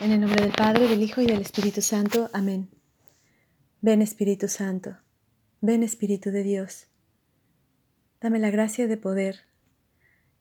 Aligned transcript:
En 0.00 0.10
el 0.10 0.20
nombre 0.20 0.42
del 0.42 0.52
Padre, 0.52 0.88
del 0.88 1.02
Hijo 1.02 1.20
y 1.20 1.26
del 1.26 1.40
Espíritu 1.40 1.80
Santo. 1.80 2.28
Amén. 2.32 2.68
Ven 3.80 4.02
Espíritu 4.02 4.48
Santo, 4.48 4.98
ven 5.60 5.82
Espíritu 5.82 6.30
de 6.30 6.42
Dios. 6.42 6.88
Dame 8.20 8.38
la 8.38 8.50
gracia 8.50 8.88
de 8.88 8.96
poder 8.96 9.46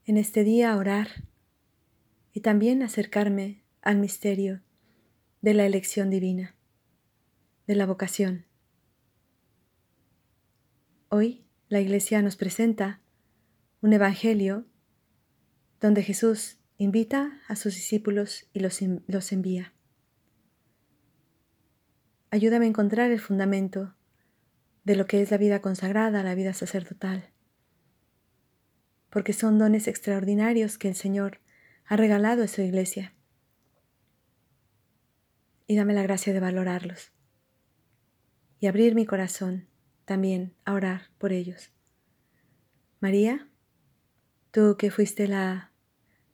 en 0.05 0.17
este 0.17 0.43
día 0.43 0.75
orar 0.75 1.25
y 2.33 2.39
también 2.39 2.81
acercarme 2.81 3.63
al 3.81 3.99
misterio 3.99 4.61
de 5.41 5.53
la 5.53 5.65
elección 5.65 6.09
divina, 6.09 6.55
de 7.67 7.75
la 7.75 7.85
vocación. 7.85 8.45
Hoy 11.09 11.45
la 11.69 11.79
Iglesia 11.79 12.21
nos 12.21 12.35
presenta 12.35 13.01
un 13.81 13.93
Evangelio 13.93 14.65
donde 15.79 16.01
Jesús 16.01 16.57
invita 16.77 17.41
a 17.47 17.55
sus 17.55 17.75
discípulos 17.75 18.47
y 18.53 18.59
los, 18.59 18.79
los 19.07 19.31
envía. 19.31 19.73
Ayúdame 22.31 22.65
a 22.65 22.69
encontrar 22.69 23.11
el 23.11 23.19
fundamento 23.19 23.95
de 24.83 24.95
lo 24.95 25.05
que 25.05 25.21
es 25.21 25.31
la 25.31 25.37
vida 25.37 25.61
consagrada, 25.61 26.23
la 26.23 26.35
vida 26.35 26.53
sacerdotal, 26.53 27.29
porque 29.09 29.33
son 29.33 29.59
dones 29.59 29.87
extraordinarios 29.87 30.77
que 30.77 30.89
el 30.89 30.95
Señor 30.95 31.39
ha 31.85 31.95
regalado 31.95 32.43
a 32.43 32.47
su 32.47 32.61
iglesia. 32.61 33.13
Y 35.67 35.75
dame 35.75 35.93
la 35.93 36.03
gracia 36.03 36.33
de 36.33 36.39
valorarlos 36.39 37.11
y 38.63 38.67
abrir 38.67 38.95
mi 38.95 39.05
corazón 39.05 39.67
también 40.05 40.55
a 40.63 40.73
orar 40.73 41.09
por 41.17 41.33
ellos. 41.33 41.69
María, 43.01 43.49
tú 44.51 44.77
que 44.77 44.89
fuiste 44.89 45.27
la 45.27 45.72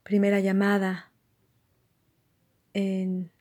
primera 0.03 0.39
llamada 0.39 1.11
en, 2.73 3.31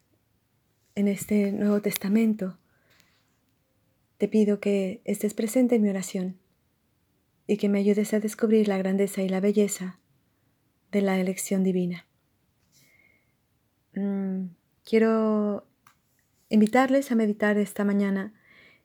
en 0.94 1.08
este 1.08 1.52
Nuevo 1.52 1.80
Testamento, 1.80 2.58
te 4.18 4.28
pido 4.28 4.60
que 4.60 5.00
estés 5.04 5.34
presente 5.34 5.76
en 5.76 5.82
mi 5.82 5.88
oración 5.88 6.38
y 7.46 7.56
que 7.56 7.68
me 7.68 7.78
ayudes 7.78 8.12
a 8.12 8.20
descubrir 8.20 8.68
la 8.68 8.78
grandeza 8.78 9.22
y 9.22 9.28
la 9.28 9.40
belleza 9.40 9.98
de 10.90 11.02
la 11.02 11.18
elección 11.18 11.64
divina. 11.64 12.06
Mm, 13.94 14.48
quiero 14.84 15.66
invitarles 16.50 17.10
a 17.10 17.14
meditar 17.14 17.58
esta 17.58 17.84
mañana 17.84 18.34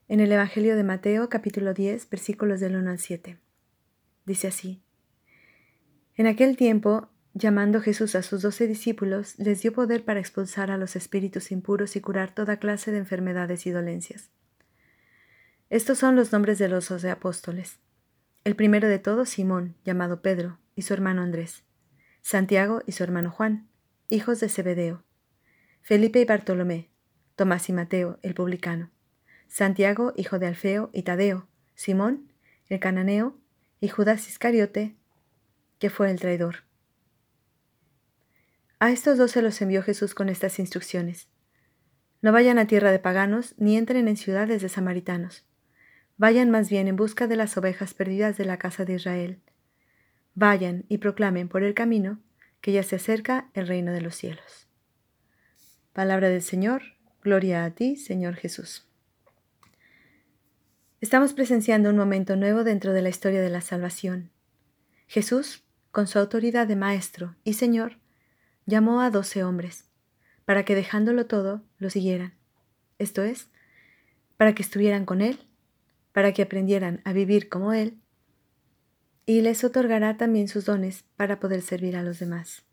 en 0.07 0.19
el 0.19 0.31
Evangelio 0.31 0.75
de 0.75 0.83
Mateo 0.83 1.29
capítulo 1.29 1.73
10 1.73 2.09
versículos 2.09 2.59
del 2.59 2.75
1 2.75 2.91
al 2.91 2.99
7. 2.99 3.37
Dice 4.25 4.47
así, 4.47 4.81
En 6.15 6.27
aquel 6.27 6.55
tiempo 6.57 7.09
Llamando 7.35 7.81
Jesús 7.81 8.13
a 8.13 8.21
sus 8.21 8.43
doce 8.43 8.67
discípulos, 8.67 9.33
les 9.39 9.63
dio 9.63 9.73
poder 9.73 10.05
para 10.05 10.19
expulsar 10.19 10.69
a 10.69 10.77
los 10.77 10.95
espíritus 10.95 11.51
impuros 11.51 11.95
y 11.95 12.01
curar 12.01 12.33
toda 12.35 12.57
clase 12.57 12.91
de 12.91 12.99
enfermedades 12.99 13.65
y 13.65 13.71
dolencias. 13.71 14.29
Estos 15.71 15.97
son 15.97 16.15
los 16.15 16.31
nombres 16.31 16.59
de 16.59 16.69
los 16.69 16.89
doce 16.89 17.09
apóstoles. 17.09 17.79
El 18.43 18.55
primero 18.55 18.87
de 18.87 18.99
todos, 18.99 19.29
Simón, 19.29 19.75
llamado 19.83 20.21
Pedro, 20.21 20.59
y 20.75 20.83
su 20.83 20.93
hermano 20.93 21.23
Andrés. 21.23 21.63
Santiago 22.21 22.83
y 22.85 22.91
su 22.91 23.03
hermano 23.03 23.31
Juan, 23.31 23.67
hijos 24.09 24.39
de 24.39 24.49
Zebedeo. 24.49 25.03
Felipe 25.81 26.21
y 26.21 26.25
Bartolomé. 26.25 26.89
Tomás 27.35 27.67
y 27.67 27.73
Mateo, 27.73 28.19
el 28.21 28.35
publicano. 28.35 28.91
Santiago, 29.47 30.13
hijo 30.15 30.37
de 30.37 30.45
Alfeo 30.45 30.91
y 30.93 31.01
Tadeo. 31.01 31.47
Simón, 31.73 32.31
el 32.67 32.79
cananeo, 32.79 33.35
y 33.81 33.87
Judas 33.87 34.29
Iscariote, 34.29 34.95
que 35.79 35.89
fue 35.89 36.11
el 36.11 36.19
traidor. 36.19 36.57
A 38.83 38.91
estos 38.91 39.17
dos 39.17 39.31
se 39.31 39.41
los 39.41 39.61
envió 39.61 39.81
Jesús 39.81 40.13
con 40.13 40.27
estas 40.27 40.59
instrucciones. 40.59 41.29
No 42.21 42.33
vayan 42.33 42.59
a 42.59 42.67
tierra 42.67 42.91
de 42.91 42.99
paganos, 42.99 43.55
ni 43.57 43.77
entren 43.77 44.09
en 44.09 44.17
ciudades 44.17 44.61
de 44.61 44.67
samaritanos. 44.67 45.45
Vayan 46.17 46.51
más 46.51 46.69
bien 46.69 46.89
en 46.89 46.97
busca 46.97 47.27
de 47.27 47.37
las 47.37 47.55
ovejas 47.55 47.93
perdidas 47.93 48.35
de 48.35 48.43
la 48.43 48.57
casa 48.57 48.83
de 48.83 48.95
Israel. 48.95 49.39
Vayan 50.35 50.83
y 50.89 50.97
proclamen 50.97 51.47
por 51.47 51.63
el 51.63 51.73
camino 51.73 52.19
que 52.59 52.73
ya 52.73 52.83
se 52.83 52.97
acerca 52.97 53.49
el 53.53 53.67
reino 53.67 53.93
de 53.93 54.01
los 54.01 54.15
cielos. 54.15 54.67
Palabra 55.93 56.27
del 56.27 56.41
Señor, 56.41 56.81
gloria 57.21 57.63
a 57.63 57.71
ti, 57.71 57.95
Señor 57.95 58.35
Jesús. 58.35 58.85
Estamos 60.99 61.31
presenciando 61.31 61.89
un 61.89 61.95
momento 61.95 62.35
nuevo 62.35 62.65
dentro 62.65 62.91
de 62.91 63.01
la 63.01 63.07
historia 63.07 63.41
de 63.41 63.49
la 63.49 63.61
salvación. 63.61 64.29
Jesús, 65.07 65.63
con 65.91 66.05
su 66.05 66.19
autoridad 66.19 66.67
de 66.67 66.75
Maestro 66.75 67.37
y 67.45 67.53
Señor, 67.53 68.02
llamó 68.65 69.01
a 69.01 69.09
doce 69.09 69.43
hombres, 69.43 69.85
para 70.45 70.65
que 70.65 70.75
dejándolo 70.75 71.25
todo, 71.25 71.63
lo 71.77 71.89
siguieran. 71.89 72.33
Esto 72.99 73.23
es, 73.23 73.49
para 74.37 74.55
que 74.55 74.61
estuvieran 74.61 75.05
con 75.05 75.21
Él, 75.21 75.39
para 76.11 76.33
que 76.33 76.41
aprendieran 76.41 77.01
a 77.05 77.13
vivir 77.13 77.49
como 77.49 77.73
Él, 77.73 77.97
y 79.25 79.41
les 79.41 79.63
otorgará 79.63 80.17
también 80.17 80.47
sus 80.47 80.65
dones 80.65 81.05
para 81.15 81.39
poder 81.39 81.61
servir 81.61 81.95
a 81.95 82.03
los 82.03 82.19
demás. 82.19 82.63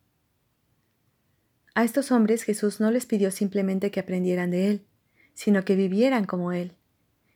A 1.75 1.85
estos 1.85 2.11
hombres 2.11 2.43
Jesús 2.43 2.81
no 2.81 2.91
les 2.91 3.07
pidió 3.07 3.31
simplemente 3.31 3.91
que 3.91 4.01
aprendieran 4.01 4.51
de 4.51 4.69
Él, 4.69 4.87
sino 5.35 5.65
que 5.65 5.77
vivieran 5.77 6.25
como 6.25 6.53
Él, 6.53 6.73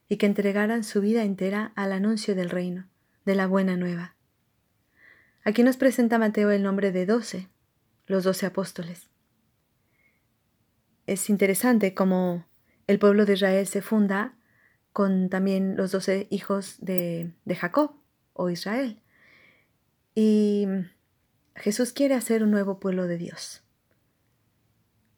y 0.08 0.16
que 0.16 0.26
entregaran 0.26 0.84
su 0.84 1.00
vida 1.00 1.22
entera 1.22 1.72
al 1.76 1.92
anuncio 1.92 2.34
del 2.34 2.50
reino, 2.50 2.88
de 3.24 3.34
la 3.34 3.46
buena 3.46 3.76
nueva. 3.76 4.16
Aquí 5.44 5.62
nos 5.62 5.76
presenta 5.76 6.18
Mateo 6.18 6.50
el 6.50 6.62
nombre 6.62 6.90
de 6.90 7.06
doce, 7.06 7.48
los 8.06 8.24
doce 8.24 8.46
apóstoles. 8.46 9.08
Es 11.06 11.28
interesante 11.28 11.94
cómo 11.94 12.46
el 12.86 12.98
pueblo 12.98 13.26
de 13.26 13.34
Israel 13.34 13.66
se 13.66 13.82
funda 13.82 14.36
con 14.92 15.28
también 15.28 15.76
los 15.76 15.92
doce 15.92 16.26
hijos 16.30 16.76
de, 16.80 17.32
de 17.44 17.56
Jacob 17.56 17.96
o 18.32 18.50
Israel. 18.50 19.02
Y 20.14 20.66
Jesús 21.56 21.92
quiere 21.92 22.14
hacer 22.14 22.42
un 22.42 22.50
nuevo 22.50 22.78
pueblo 22.78 23.06
de 23.06 23.18
Dios. 23.18 23.62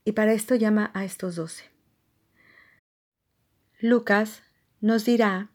Y 0.05 0.13
para 0.13 0.33
esto 0.33 0.55
llama 0.55 0.91
a 0.95 1.05
estos 1.05 1.37
doce. 1.37 1.65
Lucas 3.81 4.43
nos 4.81 5.05
dirá 5.05 5.51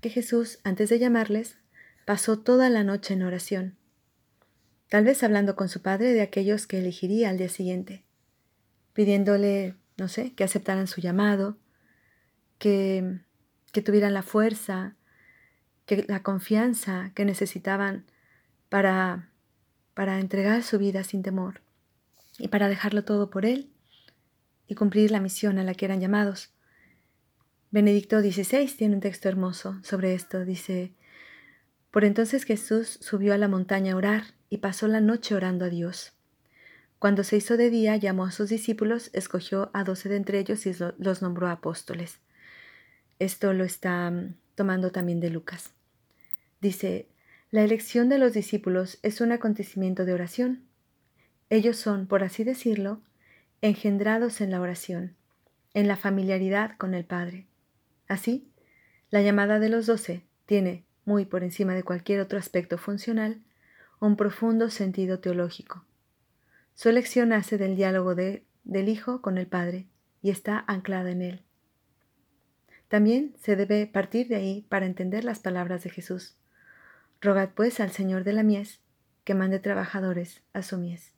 que 0.00 0.10
Jesús, 0.10 0.60
antes 0.64 0.88
de 0.88 0.98
llamarles, 0.98 1.56
pasó 2.04 2.38
toda 2.38 2.70
la 2.70 2.84
noche 2.84 3.14
en 3.14 3.22
oración 3.22 3.79
tal 4.90 5.04
vez 5.04 5.22
hablando 5.22 5.56
con 5.56 5.70
su 5.70 5.80
padre 5.80 6.12
de 6.12 6.20
aquellos 6.20 6.66
que 6.66 6.78
elegiría 6.78 7.30
al 7.30 7.38
día 7.38 7.48
siguiente, 7.48 8.04
pidiéndole, 8.92 9.76
no 9.96 10.08
sé, 10.08 10.34
que 10.34 10.44
aceptaran 10.44 10.88
su 10.88 11.00
llamado, 11.00 11.56
que, 12.58 13.20
que 13.72 13.82
tuvieran 13.82 14.12
la 14.12 14.22
fuerza, 14.22 14.96
que 15.86 16.04
la 16.08 16.22
confianza 16.22 17.12
que 17.14 17.24
necesitaban 17.24 18.04
para, 18.68 19.30
para 19.94 20.18
entregar 20.18 20.62
su 20.64 20.78
vida 20.78 21.04
sin 21.04 21.22
temor 21.22 21.62
y 22.38 22.48
para 22.48 22.68
dejarlo 22.68 23.04
todo 23.04 23.30
por 23.30 23.46
Él 23.46 23.70
y 24.66 24.74
cumplir 24.74 25.12
la 25.12 25.20
misión 25.20 25.58
a 25.58 25.64
la 25.64 25.74
que 25.74 25.84
eran 25.84 26.00
llamados. 26.00 26.50
Benedicto 27.70 28.20
XVI 28.20 28.66
tiene 28.76 28.96
un 28.96 29.00
texto 29.00 29.28
hermoso 29.28 29.78
sobre 29.84 30.14
esto. 30.14 30.44
Dice, 30.44 30.92
por 31.90 32.04
entonces 32.04 32.44
Jesús 32.44 32.98
subió 33.00 33.34
a 33.34 33.38
la 33.38 33.48
montaña 33.48 33.94
a 33.94 33.96
orar 33.96 34.24
y 34.48 34.58
pasó 34.58 34.86
la 34.88 35.00
noche 35.00 35.34
orando 35.34 35.64
a 35.64 35.68
Dios. 35.68 36.12
Cuando 36.98 37.24
se 37.24 37.36
hizo 37.36 37.56
de 37.56 37.70
día, 37.70 37.96
llamó 37.96 38.26
a 38.26 38.30
sus 38.30 38.50
discípulos, 38.50 39.10
escogió 39.14 39.70
a 39.72 39.84
doce 39.84 40.08
de 40.08 40.16
entre 40.16 40.38
ellos 40.38 40.66
y 40.66 40.72
los 40.98 41.22
nombró 41.22 41.48
apóstoles. 41.48 42.20
Esto 43.18 43.52
lo 43.54 43.64
está 43.64 44.10
mm, 44.10 44.34
tomando 44.54 44.92
también 44.92 45.18
de 45.18 45.30
Lucas. 45.30 45.72
Dice, 46.60 47.08
la 47.50 47.62
elección 47.62 48.08
de 48.08 48.18
los 48.18 48.34
discípulos 48.34 48.98
es 49.02 49.20
un 49.20 49.32
acontecimiento 49.32 50.04
de 50.04 50.12
oración. 50.12 50.62
Ellos 51.48 51.78
son, 51.78 52.06
por 52.06 52.22
así 52.22 52.44
decirlo, 52.44 53.00
engendrados 53.62 54.40
en 54.40 54.50
la 54.50 54.60
oración, 54.60 55.16
en 55.74 55.88
la 55.88 55.96
familiaridad 55.96 56.76
con 56.76 56.94
el 56.94 57.04
Padre. 57.04 57.46
Así, 58.08 58.52
la 59.10 59.22
llamada 59.22 59.58
de 59.58 59.70
los 59.70 59.86
doce 59.86 60.22
tiene, 60.46 60.84
muy 61.04 61.24
por 61.24 61.42
encima 61.42 61.74
de 61.74 61.82
cualquier 61.82 62.20
otro 62.20 62.38
aspecto 62.38 62.78
funcional, 62.78 63.42
un 64.00 64.16
profundo 64.16 64.70
sentido 64.70 65.20
teológico. 65.20 65.84
Su 66.74 66.88
elección 66.88 67.30
nace 67.30 67.58
del 67.58 67.76
diálogo 67.76 68.14
de, 68.14 68.44
del 68.64 68.88
Hijo 68.88 69.20
con 69.20 69.38
el 69.38 69.46
Padre 69.46 69.86
y 70.22 70.30
está 70.30 70.64
anclada 70.66 71.10
en 71.10 71.22
él. 71.22 71.42
También 72.88 73.34
se 73.38 73.56
debe 73.56 73.86
partir 73.86 74.28
de 74.28 74.36
ahí 74.36 74.66
para 74.68 74.86
entender 74.86 75.24
las 75.24 75.38
palabras 75.38 75.84
de 75.84 75.90
Jesús. 75.90 76.36
Rogad 77.20 77.50
pues 77.54 77.78
al 77.78 77.90
Señor 77.90 78.24
de 78.24 78.32
la 78.32 78.42
mies 78.42 78.80
que 79.24 79.34
mande 79.34 79.58
trabajadores 79.58 80.42
a 80.52 80.62
su 80.62 80.78
mies. 80.78 81.12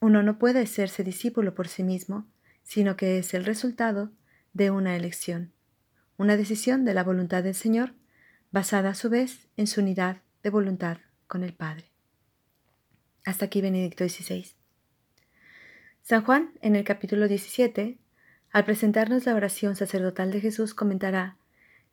Uno 0.00 0.22
no 0.22 0.38
puede 0.38 0.60
hacerse 0.60 1.02
discípulo 1.02 1.54
por 1.54 1.68
sí 1.68 1.82
mismo, 1.82 2.26
sino 2.62 2.96
que 2.96 3.18
es 3.18 3.32
el 3.32 3.44
resultado 3.44 4.10
de 4.52 4.70
una 4.70 4.96
elección, 4.96 5.52
una 6.16 6.36
decisión 6.36 6.84
de 6.84 6.94
la 6.94 7.04
voluntad 7.04 7.42
del 7.42 7.54
Señor 7.54 7.92
basada 8.50 8.90
a 8.90 8.94
su 8.94 9.10
vez 9.10 9.48
en 9.56 9.66
su 9.66 9.80
unidad 9.80 10.22
de 10.42 10.50
voluntad 10.50 10.98
con 11.26 11.42
el 11.42 11.52
Padre. 11.52 11.90
Hasta 13.24 13.46
aquí 13.46 13.60
Benedicto 13.60 14.08
XVI. 14.08 14.46
San 16.02 16.24
Juan, 16.24 16.52
en 16.60 16.76
el 16.76 16.84
capítulo 16.84 17.26
17, 17.26 17.98
al 18.50 18.64
presentarnos 18.64 19.26
la 19.26 19.34
oración 19.34 19.74
sacerdotal 19.74 20.30
de 20.30 20.40
Jesús, 20.40 20.72
comentará 20.72 21.36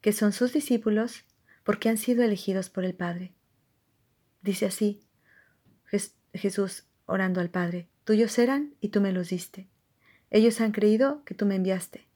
que 0.02 0.14
son 0.14 0.31
sus 0.31 0.54
discípulos 0.54 1.26
porque 1.64 1.90
han 1.90 1.98
sido 1.98 2.24
elegidos 2.24 2.69
por 2.69 2.86
el 2.86 2.94
Padre. 2.94 3.34
Dice 4.42 4.68
así 4.68 5.02
Jesús 6.34 6.86
orando 7.06 7.42
al 7.42 7.50
Padre, 7.50 7.88
tuyos 8.04 8.38
eran 8.38 8.76
y 8.81 8.90
tú 8.90 9.02
me 9.02 9.12
los 9.12 9.30
diste. 9.30 9.68
Ellos 10.30 10.62
han 10.62 10.72
creído 10.72 11.24
que 11.26 11.36
tú 11.36 11.46
me 11.46 11.56
enviaste. 11.56 12.08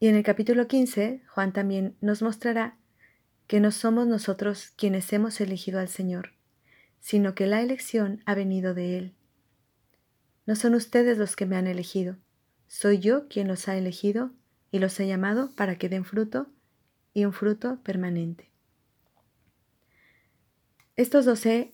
Y 0.00 0.08
en 0.08 0.16
el 0.16 0.22
capítulo 0.22 0.66
15, 0.66 1.22
Juan 1.28 1.52
también 1.52 1.96
nos 2.00 2.22
mostrará 2.22 2.76
que 3.46 3.60
no 3.60 3.70
somos 3.70 4.06
nosotros 4.06 4.72
quienes 4.76 5.12
hemos 5.12 5.40
elegido 5.40 5.78
al 5.78 5.88
Señor, 5.88 6.32
sino 7.00 7.34
que 7.34 7.46
la 7.46 7.62
elección 7.62 8.22
ha 8.26 8.34
venido 8.34 8.74
de 8.74 8.98
Él. 8.98 9.14
No 10.46 10.56
son 10.56 10.74
ustedes 10.74 11.18
los 11.18 11.36
que 11.36 11.46
me 11.46 11.56
han 11.56 11.66
elegido, 11.66 12.16
soy 12.66 12.98
yo 12.98 13.28
quien 13.28 13.48
los 13.48 13.68
ha 13.68 13.76
elegido 13.76 14.32
y 14.70 14.78
los 14.78 14.98
he 14.98 15.06
llamado 15.06 15.54
para 15.54 15.78
que 15.78 15.88
den 15.88 16.04
fruto 16.04 16.48
y 17.12 17.24
un 17.24 17.32
fruto 17.32 17.78
permanente. 17.82 18.50
Estos 20.96 21.24
doce 21.24 21.72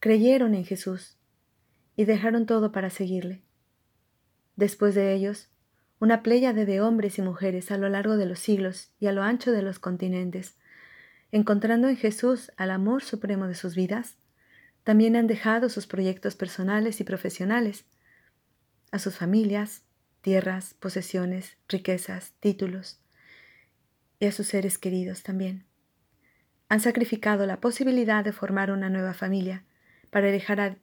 creyeron 0.00 0.54
en 0.54 0.64
Jesús 0.64 1.16
y 1.96 2.04
dejaron 2.04 2.46
todo 2.46 2.72
para 2.72 2.90
seguirle. 2.90 3.42
Después 4.56 4.94
de 4.94 5.14
ellos, 5.14 5.50
una 6.04 6.22
pléyade 6.22 6.66
de 6.66 6.82
hombres 6.82 7.16
y 7.16 7.22
mujeres 7.22 7.70
a 7.70 7.78
lo 7.78 7.88
largo 7.88 8.18
de 8.18 8.26
los 8.26 8.38
siglos 8.38 8.90
y 9.00 9.06
a 9.06 9.12
lo 9.12 9.22
ancho 9.22 9.52
de 9.52 9.62
los 9.62 9.78
continentes, 9.78 10.54
encontrando 11.32 11.88
en 11.88 11.96
Jesús 11.96 12.52
al 12.58 12.72
amor 12.72 13.02
supremo 13.02 13.48
de 13.48 13.54
sus 13.54 13.74
vidas, 13.74 14.18
también 14.82 15.16
han 15.16 15.26
dejado 15.26 15.70
sus 15.70 15.86
proyectos 15.86 16.36
personales 16.36 17.00
y 17.00 17.04
profesionales, 17.04 17.86
a 18.92 18.98
sus 18.98 19.16
familias, 19.16 19.80
tierras, 20.20 20.74
posesiones, 20.74 21.56
riquezas, 21.70 22.34
títulos, 22.38 23.00
y 24.18 24.26
a 24.26 24.32
sus 24.32 24.48
seres 24.48 24.76
queridos 24.76 25.22
también. 25.22 25.64
Han 26.68 26.80
sacrificado 26.80 27.46
la 27.46 27.62
posibilidad 27.62 28.22
de 28.22 28.32
formar 28.32 28.70
una 28.70 28.90
nueva 28.90 29.14
familia 29.14 29.64
para 30.10 30.28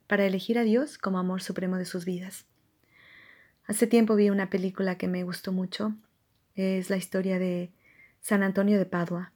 para 0.07 0.25
elegir 0.25 0.57
a 0.57 0.63
Dios 0.63 0.97
como 0.97 1.19
amor 1.19 1.43
supremo 1.43 1.77
de 1.77 1.85
sus 1.85 2.05
vidas. 2.05 2.47
Hace 3.67 3.87
tiempo 3.87 4.15
vi 4.15 4.29
una 4.29 4.49
película 4.49 4.97
que 4.97 5.07
me 5.07 5.23
gustó 5.23 5.51
mucho. 5.51 5.95
Es 6.55 6.89
la 6.89 6.97
historia 6.97 7.39
de 7.39 7.71
San 8.19 8.43
Antonio 8.43 8.77
de 8.77 8.85
Padua. 8.85 9.31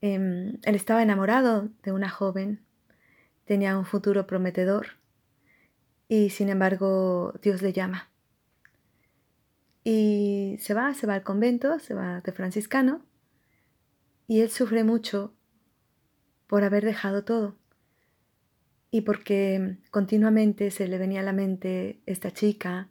Em, 0.00 0.58
él 0.62 0.74
estaba 0.74 1.02
enamorado 1.02 1.68
de 1.82 1.92
una 1.92 2.08
joven, 2.08 2.60
tenía 3.44 3.76
un 3.76 3.84
futuro 3.84 4.26
prometedor 4.26 4.86
y 6.08 6.30
sin 6.30 6.48
embargo 6.48 7.34
Dios 7.42 7.62
le 7.62 7.72
llama. 7.72 8.08
Y 9.82 10.56
se 10.60 10.72
va, 10.72 10.94
se 10.94 11.06
va 11.06 11.14
al 11.14 11.24
convento, 11.24 11.78
se 11.80 11.94
va 11.94 12.20
de 12.20 12.32
franciscano 12.32 13.02
y 14.28 14.40
él 14.40 14.50
sufre 14.50 14.84
mucho 14.84 15.34
por 16.46 16.62
haber 16.62 16.84
dejado 16.84 17.24
todo 17.24 17.57
y 18.90 19.02
porque 19.02 19.78
continuamente 19.90 20.70
se 20.70 20.88
le 20.88 20.98
venía 20.98 21.20
a 21.20 21.24
la 21.24 21.32
mente 21.32 22.00
esta 22.06 22.30
chica 22.30 22.88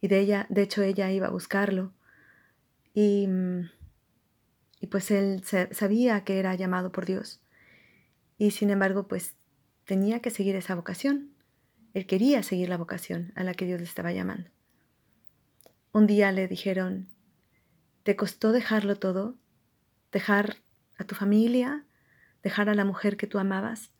y 0.00 0.08
de 0.08 0.20
ella, 0.20 0.46
de 0.48 0.62
hecho 0.62 0.82
ella 0.82 1.10
iba 1.12 1.28
a 1.28 1.30
buscarlo 1.30 1.92
y, 2.94 3.28
y 4.80 4.86
pues 4.88 5.10
él 5.10 5.42
sabía 5.44 6.24
que 6.24 6.38
era 6.38 6.54
llamado 6.54 6.90
por 6.90 7.06
Dios 7.06 7.40
y 8.38 8.50
sin 8.50 8.70
embargo 8.70 9.06
pues 9.06 9.34
tenía 9.84 10.20
que 10.20 10.30
seguir 10.30 10.56
esa 10.56 10.74
vocación. 10.74 11.30
Él 11.94 12.06
quería 12.06 12.42
seguir 12.42 12.68
la 12.68 12.76
vocación 12.76 13.32
a 13.36 13.44
la 13.44 13.54
que 13.54 13.64
Dios 13.64 13.80
le 13.80 13.86
estaba 13.86 14.12
llamando. 14.12 14.50
Un 15.92 16.06
día 16.06 16.30
le 16.32 16.46
dijeron, 16.46 17.08
¿te 18.02 18.16
costó 18.16 18.52
dejarlo 18.52 18.96
todo? 18.96 19.36
¿Dejar 20.12 20.56
a 20.98 21.04
tu 21.04 21.14
familia? 21.14 21.86
¿Dejar 22.42 22.68
a 22.68 22.74
la 22.74 22.84
mujer 22.84 23.16
que 23.16 23.26
tú 23.26 23.38
amabas? 23.38 23.92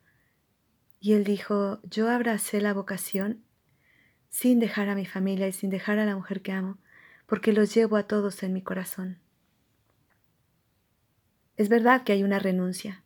Y 1.06 1.12
él 1.12 1.22
dijo, 1.22 1.78
yo 1.84 2.10
abracé 2.10 2.60
la 2.60 2.74
vocación 2.74 3.44
sin 4.28 4.58
dejar 4.58 4.88
a 4.88 4.96
mi 4.96 5.06
familia 5.06 5.46
y 5.46 5.52
sin 5.52 5.70
dejar 5.70 6.00
a 6.00 6.04
la 6.04 6.16
mujer 6.16 6.42
que 6.42 6.50
amo, 6.50 6.78
porque 7.26 7.52
los 7.52 7.72
llevo 7.72 7.94
a 7.94 8.08
todos 8.08 8.42
en 8.42 8.52
mi 8.52 8.60
corazón. 8.60 9.20
Es 11.56 11.68
verdad 11.68 12.02
que 12.02 12.10
hay 12.10 12.24
una 12.24 12.40
renuncia. 12.40 13.04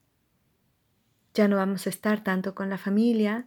Ya 1.35 1.47
no 1.47 1.57
vamos 1.57 1.87
a 1.87 1.91
estar 1.91 2.25
tanto 2.25 2.55
con 2.55 2.71
la 2.71 2.79
familia, 2.79 3.47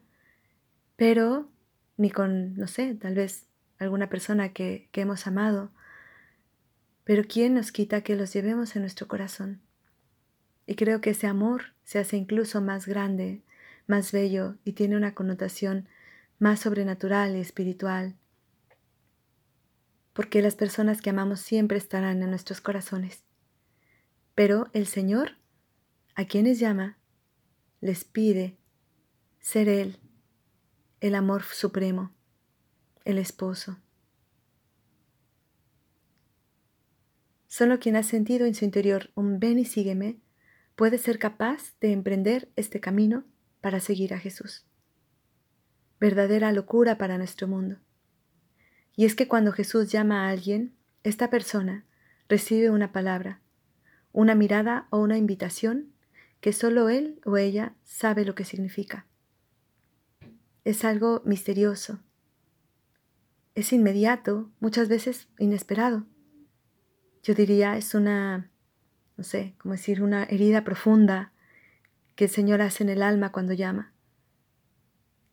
pero 0.98 1.50
ni 1.98 2.12
con, 2.12 2.56
no 2.56 2.68
sé, 2.68 2.94
tal 2.94 3.16
vez 3.16 3.48
alguna 3.80 4.08
persona 4.08 4.54
que, 4.54 4.88
que 4.92 5.02
hemos 5.02 5.26
amado. 5.26 5.72
Pero 7.06 7.24
¿quién 7.28 7.56
nos 7.56 7.72
quita 7.72 8.02
que 8.02 8.16
los 8.16 8.32
llevemos 8.32 8.76
en 8.76 8.84
nuestro 8.84 9.08
corazón? 9.08 9.64
Y 10.68 10.76
creo 10.76 11.02
que 11.02 11.10
ese 11.10 11.26
amor 11.26 11.74
se 11.86 11.98
hace 11.98 12.18
incluso 12.18 12.62
más 12.62 12.86
grande 12.86 13.42
más 13.88 14.12
bello 14.12 14.58
y 14.64 14.74
tiene 14.74 14.96
una 14.96 15.14
connotación 15.14 15.88
más 16.40 16.62
sobrenatural 16.62 17.36
y 17.36 17.40
espiritual, 17.40 18.16
porque 20.14 20.42
las 20.42 20.56
personas 20.56 21.02
que 21.02 21.10
amamos 21.10 21.40
siempre 21.40 21.78
estarán 21.78 22.22
en 22.22 22.30
nuestros 22.30 22.62
corazones. 22.62 23.24
Pero 24.36 24.68
el 24.74 24.88
Señor, 24.88 25.38
a 26.16 26.26
quienes 26.26 26.60
llama, 26.60 26.98
les 27.82 28.04
pide 28.04 28.58
ser 29.40 29.70
Él, 29.70 30.00
el 31.00 31.16
amor 31.16 31.44
supremo, 31.44 32.14
el 33.06 33.18
esposo. 33.18 33.78
Solo 37.48 37.80
quien 37.80 37.96
ha 37.96 38.04
sentido 38.04 38.46
en 38.46 38.56
su 38.56 38.66
interior 38.66 39.12
un 39.14 39.40
ven 39.40 39.60
y 39.60 39.66
sígueme 39.66 40.20
puede 40.76 40.98
ser 40.98 41.20
capaz 41.20 41.78
de 41.80 41.92
emprender 41.92 42.52
este 42.56 42.80
camino 42.80 43.26
para 43.64 43.80
seguir 43.80 44.14
a 44.14 44.20
Jesús. 44.20 44.66
Verdadera 45.98 46.52
locura 46.52 46.98
para 46.98 47.18
nuestro 47.18 47.48
mundo. 47.48 47.78
Y 48.94 49.06
es 49.06 49.16
que 49.16 49.30
cuando 49.30 49.54
Jesús 49.54 49.90
llama 49.90 50.26
a 50.28 50.32
alguien, 50.32 50.76
esta 51.04 51.30
persona 51.30 51.86
recibe 52.28 52.70
una 52.70 52.92
palabra, 52.92 53.40
una 54.12 54.36
mirada 54.36 54.88
o 54.90 55.00
una 55.00 55.18
invitación 55.18 55.94
que 56.42 56.52
solo 56.52 56.90
él 56.90 57.22
o 57.24 57.38
ella 57.38 57.74
sabe 57.84 58.26
lo 58.26 58.36
que 58.36 58.44
significa. 58.44 59.08
Es 60.66 60.84
algo 60.84 61.22
misterioso. 61.24 62.02
Es 63.56 63.72
inmediato, 63.72 64.52
muchas 64.60 64.90
veces 64.90 65.30
inesperado. 65.40 66.06
Yo 67.24 67.34
diría 67.34 67.78
es 67.78 67.96
una, 67.96 68.52
no 69.16 69.24
sé, 69.24 69.56
como 69.58 69.72
decir, 69.72 70.04
una 70.04 70.26
herida 70.26 70.66
profunda 70.66 71.33
que 72.16 72.26
el 72.26 72.30
Señor 72.30 72.62
hace 72.62 72.84
en 72.84 72.90
el 72.90 73.02
alma 73.02 73.32
cuando 73.32 73.54
llama. 73.54 73.94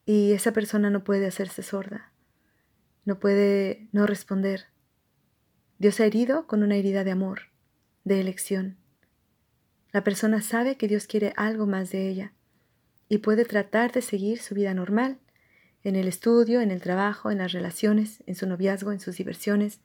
Y 0.06 0.32
esa 0.32 0.52
persona 0.52 0.90
no 0.90 1.04
puede 1.04 1.26
hacerse 1.26 1.62
sorda, 1.62 2.12
no 3.04 3.18
puede 3.18 3.88
no 3.92 4.06
responder. 4.06 4.66
Dios 5.78 6.00
ha 6.00 6.06
herido 6.06 6.46
con 6.46 6.62
una 6.62 6.76
herida 6.76 7.04
de 7.04 7.10
amor, 7.10 7.42
de 8.04 8.20
elección. 8.20 8.76
La 9.92 10.04
persona 10.04 10.40
sabe 10.40 10.76
que 10.76 10.88
Dios 10.88 11.06
quiere 11.06 11.32
algo 11.36 11.66
más 11.66 11.90
de 11.90 12.08
ella 12.08 12.32
y 13.08 13.18
puede 13.18 13.44
tratar 13.44 13.92
de 13.92 14.02
seguir 14.02 14.38
su 14.38 14.54
vida 14.54 14.72
normal, 14.72 15.18
en 15.82 15.96
el 15.96 16.06
estudio, 16.08 16.60
en 16.60 16.70
el 16.70 16.82
trabajo, 16.82 17.30
en 17.30 17.38
las 17.38 17.52
relaciones, 17.52 18.22
en 18.26 18.34
su 18.34 18.46
noviazgo, 18.46 18.92
en 18.92 19.00
sus 19.00 19.16
diversiones, 19.16 19.80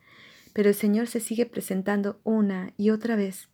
pero 0.53 0.69
el 0.69 0.75
Señor 0.75 1.07
se 1.07 1.19
sigue 1.19 1.45
presentando 1.45 2.19
una 2.23 2.73
y 2.77 2.89
otra 2.89 3.15
vez, 3.15 3.49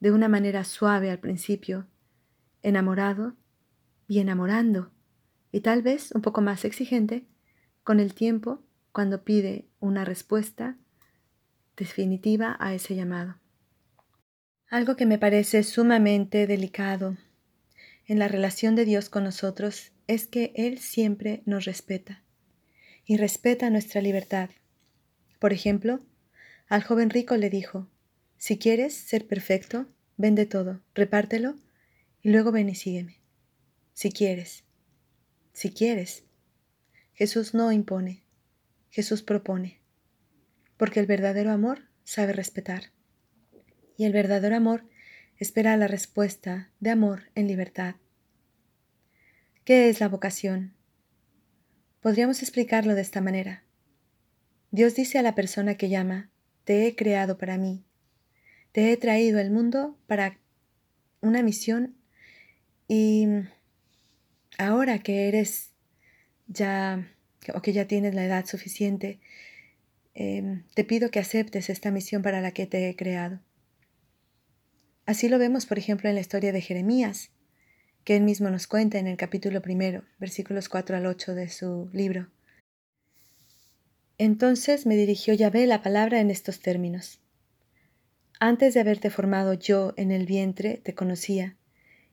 de 0.00 0.12
una 0.12 0.28
manera 0.28 0.64
suave 0.64 1.10
al 1.10 1.18
principio, 1.18 1.86
enamorado 2.62 3.34
y 4.06 4.18
enamorando, 4.18 4.90
y 5.52 5.60
tal 5.60 5.82
vez 5.82 6.12
un 6.12 6.22
poco 6.22 6.40
más 6.40 6.64
exigente 6.64 7.26
con 7.84 8.00
el 8.00 8.14
tiempo 8.14 8.62
cuando 8.92 9.24
pide 9.24 9.66
una 9.80 10.04
respuesta 10.04 10.76
definitiva 11.76 12.56
a 12.60 12.74
ese 12.74 12.94
llamado. 12.94 13.36
Algo 14.68 14.96
que 14.96 15.06
me 15.06 15.18
parece 15.18 15.62
sumamente 15.62 16.46
delicado 16.46 17.16
en 18.06 18.18
la 18.18 18.28
relación 18.28 18.74
de 18.74 18.84
Dios 18.84 19.08
con 19.08 19.24
nosotros 19.24 19.92
es 20.06 20.26
que 20.26 20.52
Él 20.56 20.78
siempre 20.78 21.42
nos 21.46 21.64
respeta 21.64 22.22
y 23.04 23.16
respeta 23.16 23.70
nuestra 23.70 24.00
libertad. 24.00 24.50
Por 25.38 25.52
ejemplo, 25.52 26.00
al 26.68 26.82
joven 26.82 27.10
rico 27.10 27.36
le 27.36 27.50
dijo, 27.50 27.88
si 28.36 28.58
quieres 28.58 28.94
ser 28.94 29.26
perfecto, 29.26 29.86
vende 30.16 30.46
todo, 30.46 30.80
repártelo 30.94 31.54
y 32.22 32.30
luego 32.30 32.52
ven 32.52 32.68
y 32.68 32.74
sígueme. 32.74 33.20
Si 33.92 34.10
quieres, 34.12 34.64
si 35.52 35.72
quieres. 35.72 36.24
Jesús 37.12 37.52
no 37.52 37.70
impone, 37.70 38.24
Jesús 38.88 39.22
propone, 39.22 39.80
porque 40.78 41.00
el 41.00 41.06
verdadero 41.06 41.50
amor 41.50 41.90
sabe 42.04 42.32
respetar. 42.32 42.92
Y 43.98 44.04
el 44.04 44.12
verdadero 44.12 44.56
amor 44.56 44.88
espera 45.36 45.76
la 45.76 45.86
respuesta 45.86 46.70
de 46.80 46.90
amor 46.90 47.24
en 47.34 47.46
libertad. 47.46 47.96
¿Qué 49.64 49.90
es 49.90 50.00
la 50.00 50.08
vocación? 50.08 50.74
Podríamos 52.00 52.40
explicarlo 52.42 52.94
de 52.94 53.02
esta 53.02 53.20
manera. 53.20 53.64
Dios 54.70 54.94
dice 54.94 55.18
a 55.18 55.22
la 55.22 55.34
persona 55.34 55.76
que 55.76 55.90
llama, 55.90 56.30
te 56.64 56.86
he 56.86 56.96
creado 56.96 57.36
para 57.36 57.58
mí, 57.58 57.84
te 58.72 58.92
he 58.92 58.96
traído 58.96 59.38
al 59.40 59.50
mundo 59.50 59.98
para 60.06 60.38
una 61.20 61.42
misión 61.42 61.99
y 62.92 63.24
ahora 64.58 64.98
que 64.98 65.28
eres 65.28 65.70
ya 66.48 67.08
o 67.54 67.62
que 67.62 67.72
ya 67.72 67.86
tienes 67.86 68.16
la 68.16 68.24
edad 68.24 68.46
suficiente, 68.46 69.20
em, 70.14 70.64
te 70.74 70.82
pido 70.82 71.12
que 71.12 71.20
aceptes 71.20 71.70
esta 71.70 71.92
misión 71.92 72.22
para 72.22 72.40
la 72.40 72.50
que 72.50 72.66
te 72.66 72.88
he 72.88 72.96
creado. 72.96 73.38
Así 75.06 75.28
lo 75.28 75.38
vemos, 75.38 75.66
por 75.66 75.78
ejemplo, 75.78 76.08
en 76.08 76.16
la 76.16 76.20
historia 76.20 76.50
de 76.50 76.62
Jeremías, 76.62 77.30
que 78.02 78.16
él 78.16 78.24
mismo 78.24 78.50
nos 78.50 78.66
cuenta 78.66 78.98
en 78.98 79.06
el 79.06 79.16
capítulo 79.16 79.62
primero, 79.62 80.02
versículos 80.18 80.68
4 80.68 80.96
al 80.96 81.06
8 81.06 81.36
de 81.36 81.48
su 81.48 81.88
libro. 81.92 82.26
Entonces 84.18 84.84
me 84.84 84.96
dirigió 84.96 85.32
Yahvé 85.32 85.68
la 85.68 85.80
palabra 85.80 86.18
en 86.18 86.32
estos 86.32 86.58
términos. 86.58 87.20
Antes 88.40 88.74
de 88.74 88.80
haberte 88.80 89.10
formado 89.10 89.54
yo 89.54 89.94
en 89.96 90.10
el 90.10 90.26
vientre 90.26 90.80
te 90.82 90.96
conocía, 90.96 91.56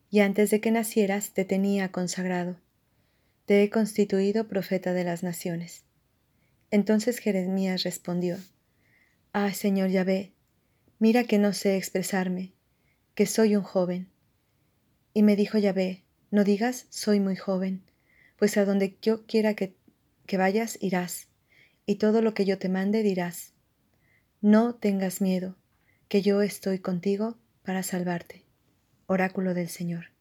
y 0.10 0.20
antes 0.20 0.50
de 0.50 0.62
que 0.62 0.72
nacieras 0.72 1.32
te 1.32 1.46
tenía 1.46 1.92
consagrado. 1.92 2.58
Te 3.46 3.64
he 3.64 3.70
constituido 3.70 4.48
profeta 4.48 4.94
de 4.94 5.04
las 5.04 5.24
naciones. 5.24 5.84
Entonces 6.72 7.20
Jeremías 7.20 7.84
respondió, 7.84 8.38
Ah, 9.34 9.54
Señor 9.54 9.90
Yahvé, 9.90 10.34
mira 11.00 11.24
que 11.24 11.38
no 11.38 11.54
sé 11.54 11.78
expresarme, 11.78 12.54
que 13.16 13.26
soy 13.26 13.56
un 13.56 13.64
joven. 13.64 14.10
Y 15.14 15.24
me 15.24 15.36
dijo 15.36 15.58
Yahvé, 15.58 16.04
no 16.32 16.44
digas 16.44 16.88
soy 16.90 17.20
muy 17.20 17.36
joven, 17.36 17.84
pues 18.38 18.58
a 18.58 18.66
donde 18.66 18.98
yo 19.02 19.26
quiera 19.26 19.54
que, 19.54 19.76
que 20.26 20.38
vayas 20.38 20.78
irás, 20.82 21.28
y 21.86 21.96
todo 21.96 22.22
lo 22.22 22.34
que 22.34 22.46
yo 22.46 22.58
te 22.58 22.70
mande 22.70 23.04
dirás. 23.04 23.54
No 24.42 24.76
tengas 24.76 25.22
miedo, 25.22 25.56
que 26.10 26.22
yo 26.22 26.42
estoy 26.42 26.80
contigo 26.80 27.38
para 27.64 27.82
salvarte. 27.84 28.47
Oráculo 29.08 29.54
del 29.54 29.70
Señor. 29.70 30.12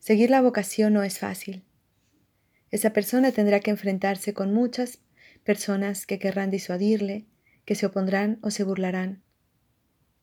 Seguir 0.00 0.30
la 0.30 0.42
vocación 0.42 0.92
no 0.92 1.02
es 1.02 1.18
fácil. 1.18 1.64
Esa 2.70 2.92
persona 2.92 3.32
tendrá 3.32 3.60
que 3.60 3.70
enfrentarse 3.70 4.34
con 4.34 4.52
muchas 4.52 4.98
personas 5.44 6.06
que 6.06 6.18
querrán 6.18 6.50
disuadirle, 6.50 7.26
que 7.64 7.76
se 7.76 7.86
opondrán 7.86 8.38
o 8.42 8.50
se 8.50 8.64
burlarán, 8.64 9.22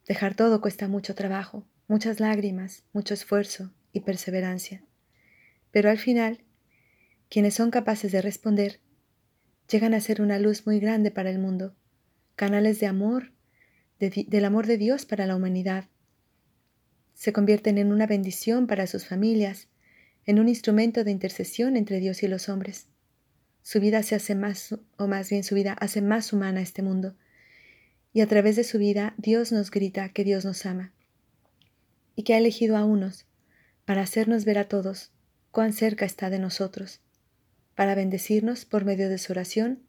Dejar 0.08 0.36
todo 0.36 0.62
cuesta 0.62 0.88
mucho 0.88 1.16
trabajo, 1.16 1.66
muchas 1.88 2.20
lágrimas, 2.20 2.84
mucho 2.92 3.14
esfuerzo 3.14 3.72
y 3.94 4.02
perseverancia. 4.02 4.84
Pero 5.72 5.90
al 5.90 5.98
final, 5.98 6.44
quienes 7.30 7.54
son 7.54 7.72
capaces 7.72 8.12
de 8.12 8.22
responder 8.22 8.80
llegan 9.70 9.94
a 9.94 10.02
ser 10.02 10.22
una 10.22 10.40
luz 10.40 10.66
muy 10.66 10.80
grande 10.80 11.12
para 11.12 11.30
el 11.30 11.40
mundo, 11.40 11.76
canales 12.36 12.80
de 12.80 12.88
amor, 12.88 13.32
del 14.00 14.46
amor 14.46 14.66
de 14.66 14.78
Dios 14.78 15.06
para 15.06 15.28
la 15.28 15.36
humanidad. 15.36 15.86
Se 17.22 17.34
convierten 17.34 17.78
en 17.78 17.92
una 17.92 18.08
bendición 18.08 18.66
para 18.66 18.88
sus 18.88 19.06
familias, 19.06 19.68
en 20.26 20.40
un 20.40 20.50
instrumento 20.50 21.04
de 21.04 21.12
intercesión 21.12 21.78
entre 21.78 22.00
Dios 22.00 22.24
y 22.24 22.28
los 22.28 22.50
hombres. 22.50 22.88
Su 23.62 23.80
vida 23.80 24.02
se 24.02 24.16
hace 24.16 24.34
más, 24.34 24.76
o 24.98 25.06
más 25.06 25.30
bien 25.30 25.44
su 25.44 25.54
vida 25.54 25.74
hace 25.74 26.02
más 26.02 26.34
humana 26.34 26.64
este 26.64 26.82
mundo 26.82 27.16
y 28.12 28.22
a 28.22 28.28
través 28.28 28.56
de 28.56 28.64
su 28.64 28.80
vida 28.80 29.14
Dios 29.20 29.52
nos 29.52 29.70
grita 29.70 30.10
que 30.10 30.24
Dios 30.24 30.46
nos 30.46 30.66
ama 30.66 30.94
y 32.16 32.24
que 32.24 32.34
ha 32.34 32.40
elegido 32.40 32.76
a 32.76 32.86
unos 32.86 33.28
para 33.86 34.02
hacernos 34.02 34.44
ver 34.44 34.58
a 34.58 34.68
todos 34.68 35.12
cuán 35.52 35.74
cerca 35.74 36.06
está 36.06 36.32
de 36.32 36.40
nosotros, 36.40 37.02
para 37.76 37.94
bendecirnos 37.94 38.66
por 38.66 38.84
medio 38.84 39.10
de 39.10 39.20
su 39.20 39.32
oración, 39.32 39.84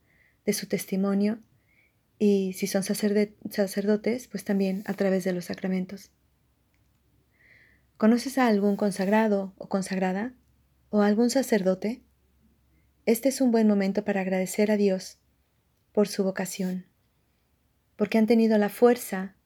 de 0.45 0.53
su 0.53 0.67
testimonio 0.67 1.39
y 2.19 2.53
si 2.53 2.67
son 2.67 2.83
sacerdotes, 2.83 4.29
pues 4.29 4.45
también 4.45 4.83
a 4.85 4.93
través 4.93 5.25
de 5.25 5.33
los 5.33 5.47
sacramentos. 5.47 6.11
¿Conoces 8.03 8.37
a 8.37 8.49
algún 8.49 8.75
consagrado 8.75 9.55
o 9.59 9.69
consagrada 9.69 10.35
o 10.91 11.03
algún 11.03 11.31
sacerdote? 11.31 12.03
Este 13.07 13.29
es 13.29 13.41
un 13.41 13.53
buen 13.53 13.69
momento 13.69 14.05
para 14.05 14.23
agradecer 14.23 14.73
a 14.73 14.77
Dios 14.77 15.21
por 15.93 16.09
su 16.09 16.25
vocación 16.25 16.85
porque 17.95 18.19
han 18.19 18.27
tenido 18.27 18.59
la 18.59 18.71
fuerza 18.71 19.37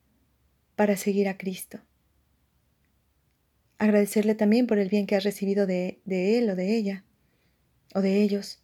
para 0.75 0.97
seguir 0.97 1.29
a 1.29 1.37
Cristo. 1.37 1.81
Agradecerle 3.77 4.35
también 4.35 4.67
por 4.67 4.79
el 4.79 4.89
bien 4.89 5.07
que 5.07 5.17
has 5.17 5.25
recibido 5.25 5.67
de, 5.67 6.01
Él 6.07 6.49
o 6.49 6.57
de 6.57 6.79
ella, 6.79 7.05
o 7.95 8.01
de 8.01 8.23
ellos. 8.23 8.63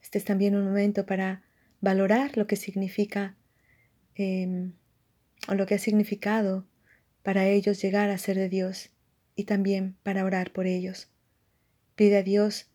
Este 0.00 0.18
es 0.18 0.24
también 0.24 0.54
un 0.54 0.64
momento 0.64 1.06
para 1.06 1.42
valorar 1.80 2.36
lo 2.36 2.46
que 2.46 2.54
significa 2.54 3.36
em, 4.14 4.74
o 5.48 5.54
lo 5.54 5.66
que 5.66 5.74
ha 5.74 5.78
significado 5.80 6.68
para 7.26 7.48
ellos 7.48 7.82
llegar 7.82 8.08
a 8.10 8.18
ser 8.18 8.36
de 8.36 8.48
Dios 8.48 8.90
y 9.34 9.46
también 9.46 9.96
para 10.04 10.24
orar 10.24 10.52
por 10.52 10.68
ellos. 10.68 11.10
Pide 11.96 12.18
a 12.18 12.22
Dios 12.22 12.70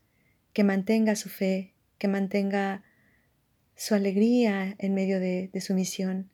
que 0.51 0.65
mantenga 0.65 1.15
su 1.15 1.29
fe, 1.29 1.73
que 1.97 2.09
mantenga 2.09 2.83
su 3.77 3.95
alegría 3.95 4.75
en 4.77 4.93
medio 4.93 5.21
de, 5.21 5.49
su 5.61 5.73
misión, 5.73 6.33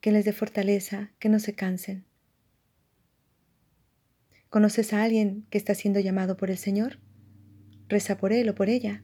que 0.00 0.12
les 0.12 0.24
dé 0.24 0.32
fortaleza, 0.32 1.10
que 1.18 1.28
no 1.28 1.40
se 1.40 1.52
cansen. 1.52 2.04
¿Conoces 4.48 4.92
a 4.92 5.02
alguien 5.02 5.46
que 5.50 5.58
está 5.58 5.74
siendo 5.74 5.98
llamado 5.98 6.36
por 6.36 6.48
el 6.48 6.58
Señor? 6.58 7.00
Reza 7.88 8.18
por 8.18 8.32
él 8.32 8.48
o 8.50 8.54
por 8.54 8.68
ella, 8.68 9.02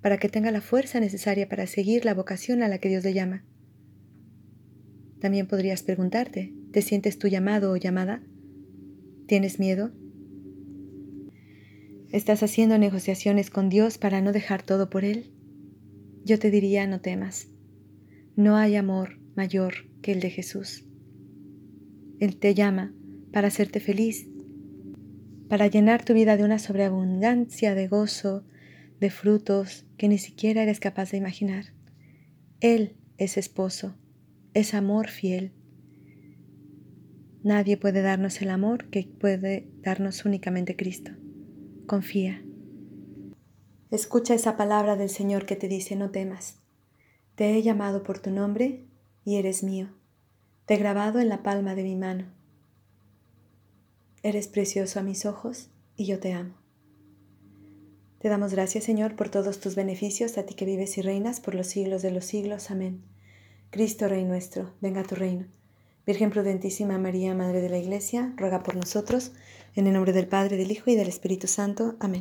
para 0.00 0.16
que 0.16 0.30
tenga 0.30 0.50
la 0.52 0.62
fuerza 0.62 1.00
necesaria 1.00 1.50
para 1.50 1.66
seguir 1.66 2.06
la 2.06 2.14
vocación 2.14 2.62
a 2.62 2.68
la 2.68 2.78
que 2.78 2.88
Dios 2.88 3.04
le 3.04 3.12
llama. 3.12 3.44
También 5.20 5.46
podrías 5.46 5.82
preguntarte, 5.82 6.54
¿te 6.72 6.82
sientes 6.82 7.18
tu 7.18 7.28
llamado 7.28 7.72
o 7.72 7.76
llamada? 7.76 8.22
¿Tienes 9.26 9.58
miedo? 9.58 9.90
¿Estás 12.10 12.42
haciendo 12.42 12.78
negociaciones 12.78 13.50
con 13.50 13.68
Dios 13.68 13.98
para 13.98 14.20
no 14.20 14.32
dejar 14.32 14.62
todo 14.62 14.90
por 14.90 15.04
Él? 15.04 15.32
yo 16.24 16.38
te 16.38 16.50
diría 16.50 16.86
no 16.86 17.00
temas. 17.00 17.48
No 18.36 18.56
hay 18.56 18.76
amor 18.76 19.18
mayor 19.34 19.74
que 20.02 20.12
el 20.12 20.20
de 20.20 20.30
Jesús. 20.30 20.84
Él 22.18 22.36
te 22.36 22.54
llama 22.54 22.94
para 23.32 23.48
hacerte 23.48 23.80
feliz, 23.80 24.28
para 25.48 25.66
llenar 25.66 26.04
tu 26.04 26.14
vida 26.14 26.36
de 26.36 26.44
una 26.44 26.58
sobreabundancia 26.58 27.74
de 27.74 27.88
gozo, 27.88 28.44
de 29.00 29.10
frutos 29.10 29.86
que 29.96 30.08
ni 30.08 30.18
siquiera 30.18 30.62
eres 30.62 30.80
capaz 30.80 31.10
de 31.10 31.16
imaginar. 31.16 31.66
Él 32.60 32.96
es 33.16 33.36
esposo, 33.36 33.96
es 34.54 34.74
amor 34.74 35.08
fiel. 35.08 35.52
Nadie 37.42 37.78
puede 37.78 38.02
darnos 38.02 38.42
el 38.42 38.50
amor 38.50 38.90
que 38.90 39.04
puede 39.04 39.70
darnos 39.80 40.26
únicamente 40.26 40.76
Cristo. 40.76 41.12
Confía. 41.86 42.44
Escucha 43.90 44.34
esa 44.34 44.58
palabra 44.58 44.96
del 44.96 45.08
Señor 45.08 45.46
que 45.46 45.56
te 45.56 45.66
dice, 45.66 45.96
no 45.96 46.10
temas. 46.10 46.58
Te 47.36 47.56
he 47.56 47.62
llamado 47.62 48.02
por 48.02 48.18
tu 48.18 48.30
nombre 48.30 48.84
y 49.24 49.36
eres 49.36 49.62
mío. 49.62 49.88
Te 50.66 50.74
he 50.74 50.76
grabado 50.76 51.18
en 51.18 51.30
la 51.30 51.42
palma 51.42 51.74
de 51.74 51.82
mi 51.82 51.96
mano. 51.96 52.26
Eres 54.22 54.46
precioso 54.46 55.00
a 55.00 55.02
mis 55.02 55.24
ojos 55.24 55.70
y 55.96 56.04
yo 56.04 56.20
te 56.20 56.34
amo. 56.34 56.54
Te 58.18 58.28
damos 58.28 58.52
gracias, 58.52 58.84
Señor, 58.84 59.16
por 59.16 59.30
todos 59.30 59.60
tus 59.60 59.76
beneficios, 59.76 60.36
a 60.36 60.44
ti 60.44 60.52
que 60.52 60.66
vives 60.66 60.98
y 60.98 61.02
reinas 61.02 61.40
por 61.40 61.54
los 61.54 61.68
siglos 61.68 62.02
de 62.02 62.10
los 62.10 62.26
siglos. 62.26 62.70
Amén. 62.70 63.02
Cristo, 63.70 64.08
Rey 64.08 64.24
nuestro, 64.24 64.74
venga 64.82 65.00
a 65.00 65.04
tu 65.04 65.14
reino. 65.14 65.46
Virgen 66.06 66.30
prudentísima 66.30 66.98
María, 66.98 67.34
Madre 67.34 67.60
de 67.60 67.68
la 67.68 67.78
Iglesia, 67.78 68.32
ruega 68.36 68.62
por 68.62 68.76
nosotros, 68.76 69.32
en 69.74 69.86
el 69.86 69.92
nombre 69.92 70.12
del 70.12 70.26
Padre, 70.26 70.56
del 70.56 70.70
Hijo 70.70 70.90
y 70.90 70.96
del 70.96 71.08
Espíritu 71.08 71.46
Santo. 71.46 71.96
Amén. 72.00 72.18